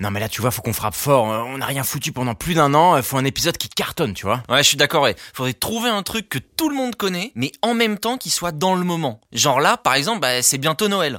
[0.00, 1.32] Non mais là tu vois, faut qu'on frappe fort.
[1.32, 2.96] Euh, On n'a rien foutu pendant plus d'un an.
[2.96, 4.42] euh, Faut un épisode qui cartonne, tu vois.
[4.48, 5.16] Ouais, je suis d'accord, ouais.
[5.34, 8.52] Faudrait trouver un truc que tout le monde connaît, mais en même temps qui soit
[8.52, 9.20] dans le moment.
[9.32, 11.16] Genre là, par exemple, bah, c'est bientôt Noël.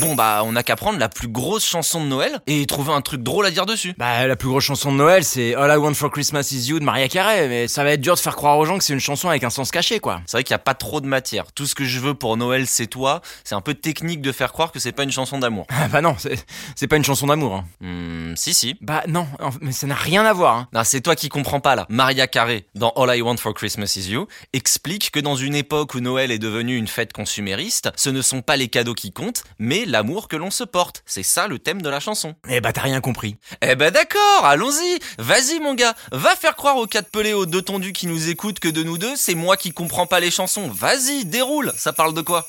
[0.00, 3.00] Bon, bah, on a qu'à prendre la plus grosse chanson de Noël et trouver un
[3.00, 3.94] truc drôle à dire dessus.
[3.98, 6.78] Bah la plus grosse chanson de Noël, c'est All I Want for Christmas Is You
[6.80, 7.48] de Maria Carey.
[7.48, 9.44] Mais ça va être dur de faire croire aux gens que c'est une chanson avec
[9.44, 10.20] un sens caché, quoi.
[10.26, 11.52] C'est vrai qu'il n'y a pas trop de matière.
[11.52, 13.20] Tout ce que je veux pour Noël, c'est toi.
[13.44, 15.66] C'est un peu technique de faire croire que c'est pas une chanson d'amour.
[15.82, 16.44] Ah bah non, c'est
[16.76, 17.54] c'est pas une chanson d'amour.
[17.54, 17.64] Hein.
[17.80, 18.76] Hmm, si, si.
[18.80, 19.26] Bah non,
[19.60, 20.56] mais ça n'a rien à voir.
[20.56, 20.68] Hein.
[20.72, 21.86] Non, c'est toi qui comprends pas là.
[21.88, 25.94] Maria Carey, dans All I Want for Christmas Is You, explique que dans une époque
[25.94, 29.44] où Noël est devenu une fête consumériste, ce ne sont pas les cadeaux qui comptent,
[29.58, 31.02] mais l'amour que l'on se porte.
[31.06, 32.34] C'est ça le thème de la chanson.
[32.48, 33.36] Eh bah t'as rien compris.
[33.62, 34.98] Eh ben d'accord, allons-y.
[35.18, 38.60] Vas-y mon gars, va faire croire aux quatre pelés aux deux tondus qui nous écoutent
[38.60, 40.68] que de nous deux, c'est moi qui comprends pas les chansons.
[40.68, 41.72] Vas-y, déroule.
[41.76, 42.46] Ça parle de quoi?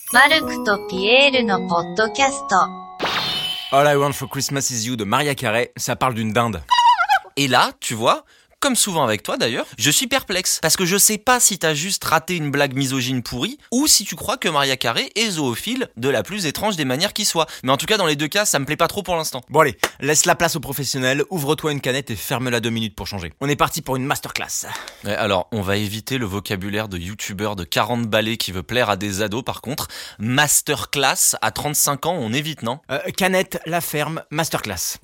[3.74, 6.62] All I Want for Christmas Is You de Maria Carey, ça parle d'une dinde.
[7.38, 8.26] Et là, tu vois,
[8.62, 11.74] comme souvent avec toi d'ailleurs, je suis perplexe parce que je sais pas si t'as
[11.74, 15.90] juste raté une blague misogyne pourrie ou si tu crois que Maria Carey est zoophile
[15.98, 17.48] de la plus étrange des manières qui soit.
[17.64, 19.42] Mais en tout cas, dans les deux cas, ça me plaît pas trop pour l'instant.
[19.50, 23.08] Bon allez, laisse la place aux professionnels, ouvre-toi une canette et ferme-la deux minutes pour
[23.08, 23.34] changer.
[23.42, 24.68] On est parti pour une masterclass.
[25.04, 28.92] Ouais, alors, on va éviter le vocabulaire de youtubeur de 40 balais qui veut plaire
[28.92, 29.88] à des ados par contre.
[30.20, 32.80] Masterclass, à 35 ans, on évite, non?
[32.92, 35.00] Euh, canette, la ferme, masterclass.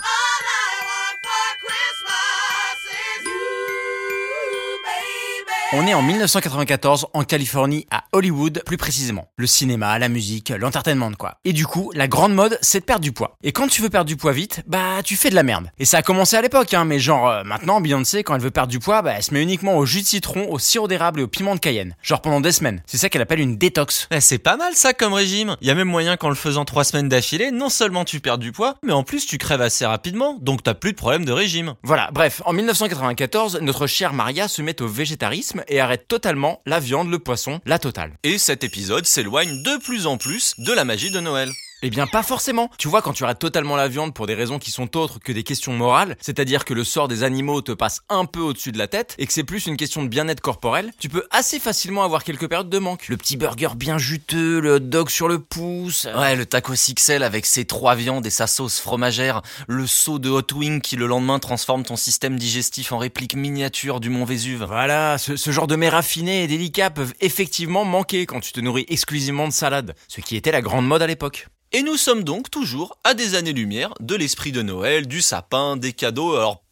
[5.74, 9.30] On est en 1994 en Californie, à Hollywood plus précisément.
[9.38, 11.38] Le cinéma, la musique, l'entertainment quoi.
[11.46, 13.38] Et du coup, la grande mode, c'est de perdre du poids.
[13.44, 15.70] Et quand tu veux perdre du poids vite, bah tu fais de la merde.
[15.78, 18.52] Et ça a commencé à l'époque, hein, mais genre euh, maintenant, Beyoncé, quand elle veut
[18.52, 21.20] perdre du poids, bah elle se met uniquement au jus de citron, au sirop d'érable
[21.20, 21.96] et au piment de Cayenne.
[22.02, 22.82] Genre pendant des semaines.
[22.86, 24.08] C'est ça qu'elle appelle une détox.
[24.12, 25.56] Eh, C'est pas mal ça comme régime.
[25.62, 28.38] Il y a même moyen qu'en le faisant trois semaines d'affilée, non seulement tu perds
[28.38, 31.32] du poids, mais en plus tu crèves assez rapidement, donc t'as plus de problème de
[31.32, 31.76] régime.
[31.84, 36.80] Voilà, bref, en 1994, notre chère Maria se met au végétarisme et arrête totalement la
[36.80, 37.97] viande, le poisson, la totale.
[38.24, 41.52] Et cet épisode s'éloigne de plus en plus de la magie de Noël.
[41.84, 42.72] Eh bien, pas forcément.
[42.80, 45.32] Tu vois, quand tu arrêtes totalement la viande pour des raisons qui sont autres que
[45.32, 48.80] des questions morales, c'est-à-dire que le sort des animaux te passe un peu au-dessus de
[48.80, 52.04] la tête et que c'est plus une question de bien-être corporel, tu peux assez facilement
[52.04, 53.08] avoir quelques périodes de manque.
[53.10, 56.08] Le petit burger bien juteux, le hot dog sur le pouce.
[56.18, 60.32] Ouais, le taco XL avec ses trois viandes et sa sauce fromagère, le saut de
[60.32, 64.64] hot wing qui le lendemain transforme ton système digestif en réplique miniature du mont Vésuve.
[64.64, 68.60] Voilà, ce, ce genre de mets raffinés et délicats peuvent effectivement manquer quand tu te
[68.62, 71.48] nourris exclusivement de salade, ce qui était la grande mode à l'époque.
[71.78, 75.94] Et nous sommes donc toujours à des années-lumière de l'esprit de Noël, du sapin, des
[75.94, 76.36] cadeaux.
[76.36, 76.64] Alors,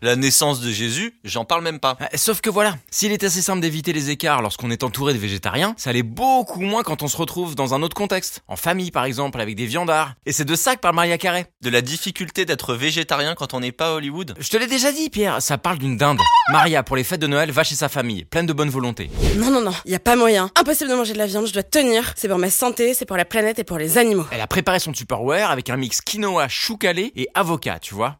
[0.00, 1.96] la naissance de Jésus, j'en parle même pas.
[2.00, 5.18] Euh, Sauf que voilà, s'il est assez simple d'éviter les écarts lorsqu'on est entouré de
[5.18, 8.42] végétariens, ça l'est beaucoup moins quand on se retrouve dans un autre contexte.
[8.48, 10.12] En famille par exemple, avec des viandards.
[10.26, 11.46] Et c'est de ça que parle Maria Carré.
[11.62, 14.34] De la difficulté d'être végétarien quand on n'est pas à Hollywood.
[14.38, 16.18] Je te l'ai déjà dit Pierre, ça parle d'une dinde.
[16.50, 19.10] Maria, pour les fêtes de Noël, va chez sa famille, pleine de bonne volonté.
[19.36, 20.50] Non, non, non, y a pas moyen.
[20.56, 22.12] Impossible de manger de la viande, je dois tenir.
[22.16, 24.26] C'est pour ma santé, c'est pour la planète et pour les animaux.
[24.30, 28.16] Elle a préparé son Tupperware avec un mix quinoa, chou calé et avocat, tu vois.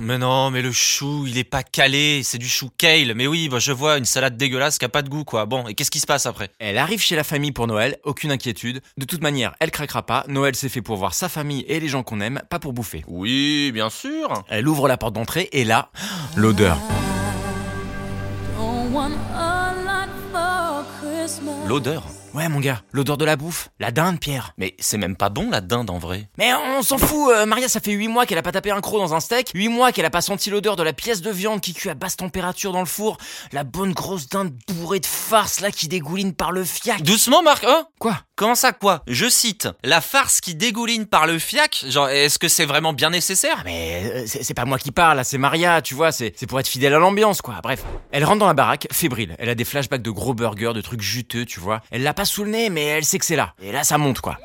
[0.00, 3.14] Mais non, mais le chou, il est pas calé, c'est du chou kale.
[3.14, 5.46] Mais oui, bah, je vois une salade dégueulasse qui a pas de goût, quoi.
[5.46, 6.50] Bon, et qu'est-ce qui se passe après?
[6.58, 8.80] Elle arrive chez la famille pour Noël, aucune inquiétude.
[8.96, 10.24] De toute manière, elle craquera pas.
[10.28, 13.04] Noël c'est fait pour voir sa famille et les gens qu'on aime, pas pour bouffer.
[13.08, 14.44] Oui, bien sûr.
[14.48, 15.90] Elle ouvre la porte d'entrée et là,
[16.36, 16.78] l'odeur.
[21.66, 22.04] L'odeur.
[22.32, 24.52] Ouais mon gars, l'odeur de la bouffe, la dinde Pierre.
[24.56, 26.28] Mais c'est même pas bon la dinde en vrai.
[26.38, 28.80] Mais on s'en fout, euh, Maria ça fait 8 mois qu'elle a pas tapé un
[28.80, 31.30] croc dans un steak, 8 mois qu'elle a pas senti l'odeur de la pièce de
[31.30, 33.18] viande qui cuit à basse température dans le four,
[33.50, 37.02] la bonne grosse dinde bourrée de farce là qui dégouline par le fiac.
[37.02, 41.38] Doucement, Marc, hein Quoi Comment ça quoi Je cite, la farce qui dégouline par le
[41.38, 44.92] fiac, genre est-ce que c'est vraiment bien nécessaire Ah, mais euh, c'est pas moi qui
[44.92, 47.56] parle, là, c'est Maria, tu vois, c'est c'est pour être fidèle à l'ambiance quoi.
[47.60, 47.82] Bref,
[48.12, 49.34] elle rentre dans la baraque, fébrile.
[49.40, 51.80] Elle a des flashbacks de gros burgers, de trucs juteux, tu vois.
[51.90, 53.54] Elle l'a pas sous le nez, mais elle sait que c'est là.
[53.62, 54.36] Et là ça monte quoi.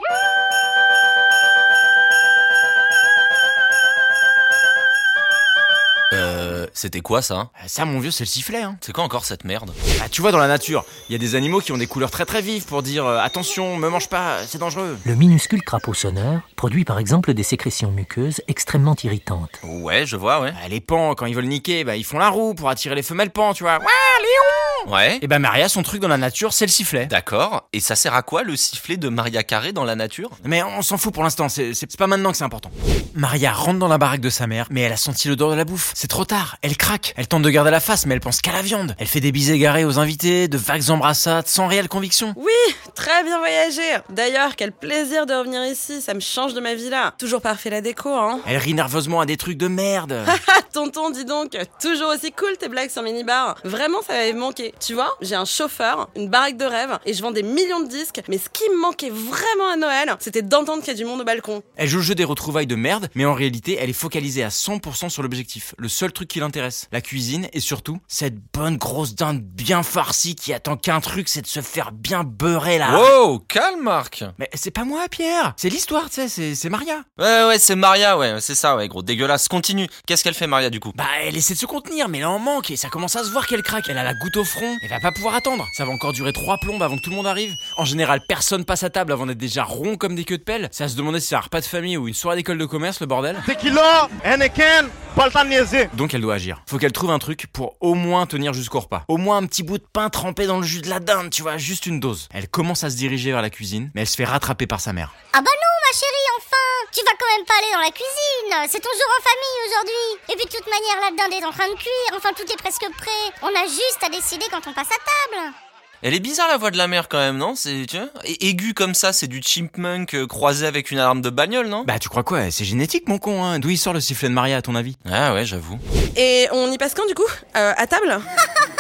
[6.13, 7.36] Euh, c'était quoi ça?
[7.36, 8.77] Euh, Ça mon vieux c'est le sifflet hein.
[8.80, 9.74] C'est quoi encore cette merde?
[10.01, 12.12] Ah, tu vois, dans la nature, il y a des animaux qui ont des couleurs
[12.12, 14.98] très très vives pour dire euh, attention, me mange pas, c'est dangereux.
[15.04, 19.60] Le minuscule crapaud sonneur produit par exemple des sécrétions muqueuses extrêmement irritantes.
[19.63, 20.54] Ouais, je vois, ouais.
[20.63, 23.04] Ah, les pans, quand ils veulent niquer, bah, ils font la roue pour attirer les
[23.04, 23.80] femelles pans, tu vois.
[23.80, 24.55] Ouah, Léon
[24.88, 25.20] Ouais.
[25.22, 27.06] Et ben Maria, son truc dans la nature, c'est le sifflet.
[27.08, 27.68] D'accord.
[27.74, 30.32] Et ça sert à quoi le sifflet de Maria Carré dans la nature?
[30.44, 32.72] Mais on s'en fout pour l'instant, c'est pas maintenant que c'est important.
[33.14, 35.66] Maria rentre dans la baraque de sa mère, mais elle a senti l'odeur de la
[35.66, 35.92] bouffe.
[35.96, 37.14] C'est trop tard, elle craque.
[37.18, 38.96] Elle tente de garder la face, mais elle pense qu'à la viande.
[39.00, 42.34] Elle fait des bises égarées aux invités, de vagues embrassades, sans réelle conviction.
[42.36, 43.82] Oui, très bien voyagé.
[44.10, 47.14] D'ailleurs, quel plaisir de revenir ici, ça me change de ma villa.
[47.18, 48.40] Toujours parfait la déco, hein.
[48.46, 50.24] Elle rit nerveusement à des trucs de merde.
[50.74, 53.56] Tonton, dis donc, toujours aussi cool tes blagues sur minibar.
[53.64, 54.74] Vraiment, ça m'avait manqué.
[54.80, 57.88] Tu vois, j'ai un chauffeur, une baraque de rêve, et je vends des millions de
[57.88, 61.06] disques, mais ce qui me manquait vraiment à Noël, c'était d'entendre qu'il y a du
[61.06, 61.63] monde au balcon.
[61.75, 64.50] Elle joue le jeu des retrouvailles de merde, mais en réalité, elle est focalisée à
[64.50, 65.75] 100% sur l'objectif.
[65.77, 70.36] Le seul truc qui l'intéresse, la cuisine et surtout cette bonne grosse dinde bien farcie
[70.36, 73.00] qui attend qu'un truc, c'est de se faire bien beurrer là.
[73.00, 75.54] Wow, calme Marc Mais c'est pas moi, Pierre.
[75.57, 77.04] C'est l'histoire, tu sais, c'est Maria.
[77.19, 79.48] Ouais, ouais, c'est Maria, ouais, c'est ça, ouais, gros, dégueulasse.
[79.48, 79.88] Continue.
[80.06, 80.92] Qu'est-ce qu'elle fait, Maria, du coup?
[80.95, 83.30] Bah, elle essaie de se contenir, mais là en manque et ça commence à se
[83.30, 83.86] voir qu'elle craque.
[83.89, 84.64] Elle a la goutte au front.
[84.81, 85.67] Elle va pas pouvoir attendre.
[85.73, 87.53] Ça va encore durer trois plombes avant que tout le monde arrive.
[87.77, 90.69] En général, personne passe à table avant d'être déjà rond comme des queues de pelle.
[90.71, 92.65] C'est à se demander si c'est un repas de famille ou une soirée d'école de
[92.65, 93.38] commerce, le bordel.
[93.45, 95.89] Tequila, Henneken, pas le temps de niaiser.
[95.94, 96.62] Donc elle doit agir.
[96.67, 99.03] Faut qu'elle trouve un truc pour au moins tenir jusqu'au repas.
[99.07, 101.41] Au moins un petit bout de pain trempé dans le jus de la dinde, tu
[101.41, 102.27] vois, juste une dose.
[102.33, 104.94] Elle commence à se diriger vers la cuisine, mais elle se fait rattraper par sa
[104.94, 105.13] mère.
[105.33, 108.69] Ah bah non, ma chérie, enfin Tu vas quand même pas aller dans la cuisine
[108.71, 111.51] C'est ton jour en famille aujourd'hui Et puis de toute manière, la dinde est en
[111.51, 113.25] train de cuire, enfin tout est presque prêt.
[113.41, 115.54] On a juste à décider quand on passe à table.
[116.02, 117.56] Elle est bizarre la voix de la mère quand même, non?
[117.56, 118.07] C'est tu vois?
[118.25, 121.84] Aigu comme ça, c'est du chipmunk euh, croisé avec une alarme de bagnole, non?
[121.86, 122.52] Bah tu crois quoi?
[122.52, 123.60] C'est génétique mon con, hein.
[123.60, 124.98] D'où il sort le sifflet de Maria à ton avis?
[125.10, 125.80] Ah ouais, j'avoue.
[126.16, 127.24] Et on y passe quand du coup?
[127.56, 128.19] Euh, À table?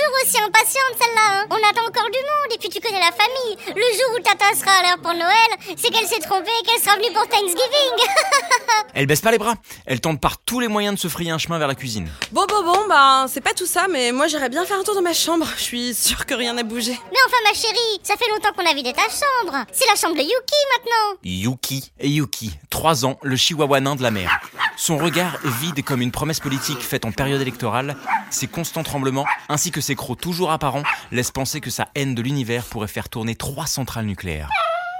[0.00, 1.46] Toujours aussi impatiente celle-là, hein.
[1.50, 3.56] On attend encore du monde, et puis tu connais la famille.
[3.66, 6.80] Le jour où Tata sera à l'heure pour Noël, c'est qu'elle s'est trompée et qu'elle
[6.80, 8.06] sera venue pour Thanksgiving.
[8.94, 9.54] Elle baisse pas les bras.
[9.86, 12.08] Elle tente par tous les moyens de se frayer un chemin vers la cuisine.
[12.32, 14.94] Bon, bon, bon, bah c'est pas tout ça, mais moi j'irais bien faire un tour
[14.94, 15.46] dans ma chambre.
[15.56, 16.92] Je suis sûre que rien n'a bougé.
[16.92, 19.64] Mais enfin, ma chérie, ça fait longtemps qu'on a vidé ta chambre.
[19.72, 20.32] C'est la chambre de Yuki
[20.76, 21.18] maintenant.
[21.22, 21.92] Yuki.
[22.00, 24.40] Et Yuki, 3 ans, le chihuahua nain de la mer.
[24.76, 27.96] Son regard vide comme une promesse politique faite en période électorale,
[28.30, 30.82] ses constants tremblements, ainsi que ses crocs toujours apparents,
[31.12, 34.50] laissent penser que sa haine de l'univers pourrait faire tourner trois centrales nucléaires.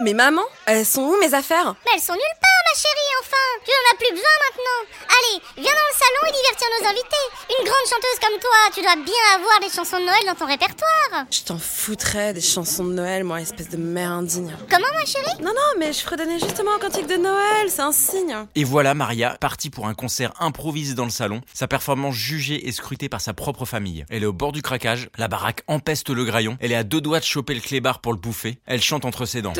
[0.02, 1.74] Mais maman, elles sont où mes affaires?
[1.84, 3.46] Mais elles sont nulle part, ma chérie, enfin.
[3.64, 4.80] Tu en as plus besoin maintenant.
[5.10, 7.26] Allez, viens dans le salon et divertir nos invités.
[7.58, 10.46] Une grande chanteuse comme toi, tu dois bien avoir des chansons de Noël dans ton
[10.46, 11.26] répertoire.
[11.30, 14.54] Je t'en foutrais des chansons de Noël, moi, espèce de mère indigne.
[14.70, 15.42] Comment, ma chérie?
[15.42, 18.36] Non, non, mais je fredonnais justement un cantique de Noël, c'est un signe.
[18.54, 22.72] Et voilà Maria, partie pour un concert improvisé dans le salon, sa performance jugée et
[22.72, 24.04] scrutée par sa propre famille.
[24.10, 27.00] Elle est au bord du craquage, la baraque empeste le graillon, elle est à deux
[27.00, 29.52] doigts de choper le clébard pour le bouffer, elle chante entre ses dents.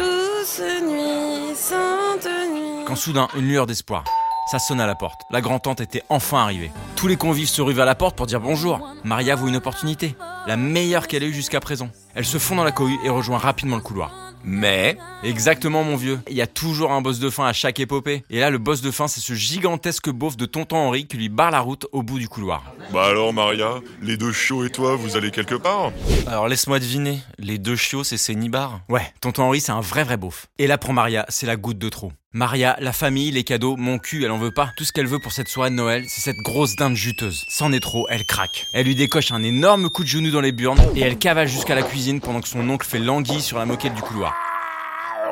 [2.91, 4.03] Quand soudain, une lueur d'espoir.
[4.51, 5.21] Ça sonne à la porte.
[5.31, 6.73] La grand-tante était enfin arrivée.
[6.97, 8.81] Tous les convives se ruent vers la porte pour dire bonjour.
[9.05, 10.17] Maria voit une opportunité.
[10.49, 11.91] La meilleure qu'elle ait eue jusqu'à présent.
[12.17, 14.11] Elle se fond dans la cohue et rejoint rapidement le couloir.
[14.43, 16.19] Mais Exactement mon vieux.
[16.31, 18.25] Il y a toujours un boss de fin à chaque épopée.
[18.31, 21.29] Et là, le boss de fin, c'est ce gigantesque beauf de tonton Henri qui lui
[21.29, 22.75] barre la route au bout du couloir.
[22.93, 25.93] Bah alors Maria, les deux chiots et toi, vous allez quelque part?
[26.27, 28.81] Alors laisse-moi deviner, les deux chiots, c'est ces nibards.
[28.89, 30.47] Ouais, tonton Henri, c'est un vrai vrai beauf.
[30.59, 32.11] Et là, pour Maria, c'est la goutte de trop.
[32.33, 34.71] Maria, la famille, les cadeaux, mon cul, elle en veut pas.
[34.77, 37.45] Tout ce qu'elle veut pour cette soirée de Noël, c'est cette grosse dinde juteuse.
[37.49, 38.69] C'en est trop, elle craque.
[38.73, 41.75] Elle lui décoche un énorme coup de genou dans les burnes et elle cavale jusqu'à
[41.75, 44.33] la cuisine pendant que son oncle fait languille sur la moquette du couloir.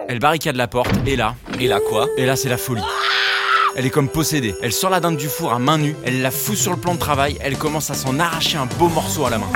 [0.09, 2.09] Elle barricade la porte et là, Et là quoi?
[2.17, 2.83] Et là c'est la folie.
[3.77, 4.57] Elle est comme possédée.
[4.61, 6.95] Elle sort la dinde du four à main nue, elle la fout sur le plan
[6.95, 9.47] de travail, elle commence à s'en arracher un beau morceau à la main.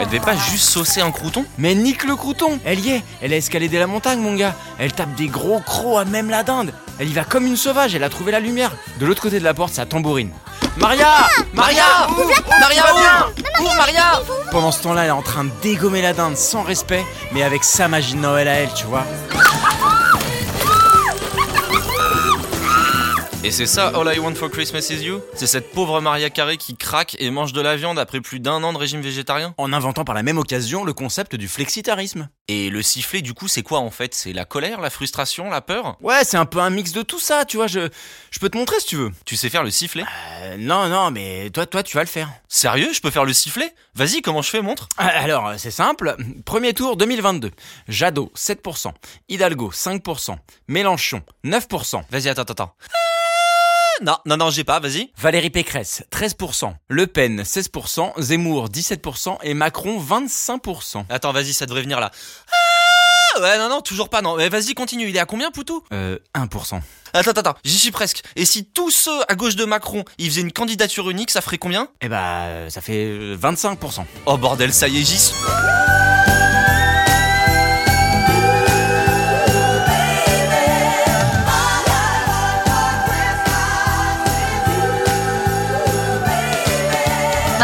[0.00, 2.58] Elle devait pas juste saucer un crouton Mais nique le crouton.
[2.64, 3.02] Elle y est.
[3.20, 4.54] Elle a escaladé la montagne, mon gars.
[4.78, 6.72] Elle tape des gros crocs à même la dinde.
[6.98, 8.72] Elle y va comme une sauvage, elle a trouvé la lumière.
[8.98, 10.30] De l'autre côté de la porte, ça tambourine.
[10.76, 11.08] Maria
[11.52, 11.84] Maria
[12.60, 12.84] Maria,
[13.60, 14.20] ouvre Maria.
[14.50, 17.64] Pendant ce temps-là, elle est en train de dégommer la dinde sans respect, mais avec
[17.64, 19.04] sa magie de Noël à elle, tu vois.
[23.42, 25.22] Et c'est ça, All I Want for Christmas is You?
[25.34, 28.62] C'est cette pauvre Maria Carré qui craque et mange de la viande après plus d'un
[28.62, 29.54] an de régime végétarien?
[29.56, 32.28] En inventant par la même occasion le concept du flexitarisme.
[32.48, 34.14] Et le sifflet, du coup, c'est quoi en fait?
[34.14, 35.96] C'est la colère, la frustration, la peur?
[36.02, 37.88] Ouais, c'est un peu un mix de tout ça, tu vois, je,
[38.30, 39.10] je peux te montrer si tu veux.
[39.24, 40.04] Tu sais faire le sifflet?
[40.42, 42.28] Euh, non, non, mais toi, toi, tu vas le faire.
[42.46, 42.92] Sérieux?
[42.92, 43.74] Je peux faire le sifflet?
[43.94, 46.14] Vas-y, comment je fais, montre Ah, Alors, euh, c'est simple.
[46.44, 47.52] Premier tour 2022.
[47.88, 48.92] Jadot, 7%.
[49.30, 50.36] Hidalgo, 5%.
[50.68, 52.02] Mélenchon, 9%.
[52.10, 52.74] Vas-y, attends, attends, attends.
[54.02, 55.12] Non, non, non, j'ai pas, vas-y.
[55.18, 56.72] Valérie Pécresse, 13%.
[56.88, 58.12] Le Pen, 16%.
[58.18, 59.38] Zemmour, 17%.
[59.42, 61.04] Et Macron, 25%.
[61.10, 62.10] Attends, vas-y, ça devrait venir là.
[62.50, 64.36] Ah Ouais, non, non, toujours pas, non.
[64.36, 65.08] Mais vas-y, continue.
[65.08, 65.84] Il est à combien, Poutou?
[65.92, 66.80] Euh, 1%.
[67.12, 68.22] Attends, attends, attends, j'y suis presque.
[68.36, 71.58] Et si tous ceux à gauche de Macron, ils faisaient une candidature unique, ça ferait
[71.58, 71.88] combien?
[72.00, 74.04] Eh bah, euh, ça fait euh, 25%.
[74.26, 75.34] Oh bordel, ça y est, j'y suis.«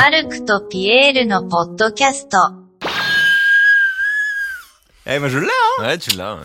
[0.05, 2.37] マルクとピエールのポッドキャスト」
[5.05, 5.47] Eh, moi je l'ai,
[5.79, 6.41] hein Ouais, tu l'as, ouais.